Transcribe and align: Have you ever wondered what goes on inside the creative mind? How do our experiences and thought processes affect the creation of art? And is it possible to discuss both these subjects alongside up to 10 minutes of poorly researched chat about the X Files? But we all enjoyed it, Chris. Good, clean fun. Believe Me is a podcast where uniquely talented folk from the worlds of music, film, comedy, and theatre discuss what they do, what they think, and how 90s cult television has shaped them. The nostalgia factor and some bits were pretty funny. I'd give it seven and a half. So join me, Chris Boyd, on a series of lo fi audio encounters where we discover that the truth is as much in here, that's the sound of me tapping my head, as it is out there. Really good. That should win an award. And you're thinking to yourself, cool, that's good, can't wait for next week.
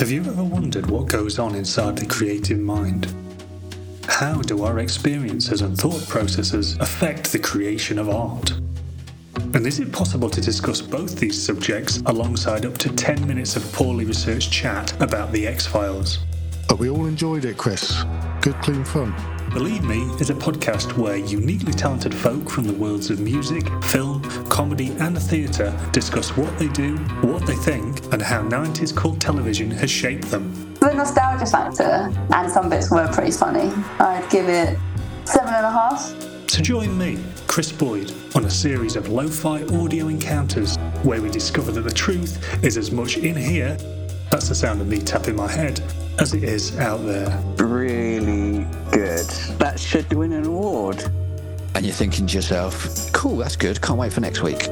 Have 0.00 0.10
you 0.10 0.24
ever 0.24 0.42
wondered 0.42 0.86
what 0.86 1.08
goes 1.08 1.38
on 1.38 1.54
inside 1.54 1.98
the 1.98 2.06
creative 2.06 2.58
mind? 2.58 3.14
How 4.08 4.40
do 4.40 4.64
our 4.64 4.78
experiences 4.78 5.60
and 5.60 5.76
thought 5.76 6.08
processes 6.08 6.78
affect 6.78 7.30
the 7.30 7.38
creation 7.38 7.98
of 7.98 8.08
art? 8.08 8.50
And 9.52 9.66
is 9.66 9.78
it 9.78 9.92
possible 9.92 10.30
to 10.30 10.40
discuss 10.40 10.80
both 10.80 11.20
these 11.20 11.38
subjects 11.44 11.98
alongside 12.06 12.64
up 12.64 12.78
to 12.78 12.88
10 12.88 13.28
minutes 13.28 13.56
of 13.56 13.72
poorly 13.74 14.06
researched 14.06 14.50
chat 14.50 14.98
about 15.02 15.32
the 15.32 15.46
X 15.46 15.66
Files? 15.66 16.20
But 16.66 16.78
we 16.78 16.88
all 16.88 17.04
enjoyed 17.04 17.44
it, 17.44 17.58
Chris. 17.58 18.02
Good, 18.40 18.54
clean 18.62 18.84
fun. 18.84 19.14
Believe 19.52 19.82
Me 19.82 20.02
is 20.20 20.30
a 20.30 20.34
podcast 20.34 20.96
where 20.96 21.16
uniquely 21.16 21.72
talented 21.72 22.14
folk 22.14 22.48
from 22.48 22.64
the 22.64 22.72
worlds 22.72 23.10
of 23.10 23.18
music, 23.18 23.68
film, 23.82 24.22
comedy, 24.48 24.90
and 25.00 25.20
theatre 25.20 25.76
discuss 25.90 26.36
what 26.36 26.56
they 26.56 26.68
do, 26.68 26.96
what 27.22 27.44
they 27.46 27.56
think, 27.56 28.00
and 28.12 28.22
how 28.22 28.42
90s 28.42 28.96
cult 28.96 29.18
television 29.20 29.68
has 29.68 29.90
shaped 29.90 30.30
them. 30.30 30.74
The 30.74 30.94
nostalgia 30.94 31.46
factor 31.46 32.12
and 32.32 32.50
some 32.50 32.68
bits 32.68 32.92
were 32.92 33.08
pretty 33.12 33.32
funny. 33.32 33.72
I'd 33.98 34.24
give 34.30 34.48
it 34.48 34.78
seven 35.24 35.52
and 35.52 35.66
a 35.66 35.70
half. 35.70 36.00
So 36.48 36.62
join 36.62 36.96
me, 36.96 37.18
Chris 37.48 37.72
Boyd, 37.72 38.12
on 38.36 38.44
a 38.44 38.50
series 38.50 38.94
of 38.94 39.08
lo 39.08 39.26
fi 39.26 39.64
audio 39.64 40.06
encounters 40.06 40.76
where 41.02 41.20
we 41.20 41.28
discover 41.28 41.72
that 41.72 41.82
the 41.82 41.90
truth 41.90 42.64
is 42.64 42.76
as 42.76 42.92
much 42.92 43.16
in 43.16 43.34
here, 43.34 43.76
that's 44.30 44.48
the 44.48 44.54
sound 44.54 44.80
of 44.80 44.86
me 44.86 45.00
tapping 45.00 45.34
my 45.34 45.50
head, 45.50 45.82
as 46.20 46.34
it 46.34 46.44
is 46.44 46.78
out 46.78 47.04
there. 47.04 47.36
Really 47.56 48.19
good. 48.19 48.19
That 48.19 48.19
should 49.80 50.12
win 50.12 50.32
an 50.32 50.46
award. 50.46 51.02
And 51.74 51.84
you're 51.84 51.94
thinking 51.94 52.26
to 52.26 52.34
yourself, 52.34 53.12
cool, 53.12 53.36
that's 53.36 53.56
good, 53.56 53.80
can't 53.80 53.98
wait 53.98 54.12
for 54.12 54.20
next 54.20 54.42
week. 54.42 54.68